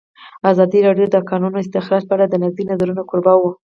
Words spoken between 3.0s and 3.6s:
کوربه وه.